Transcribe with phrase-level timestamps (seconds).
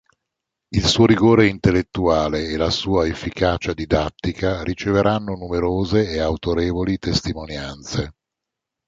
[0.69, 8.15] Il suo rigore intellettuale e la sua efficacia didattica riceveranno numerose e autorevoli testimonianze.